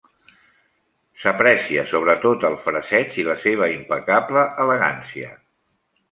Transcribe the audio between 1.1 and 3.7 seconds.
S'aprecia sobretot el fraseig i la seva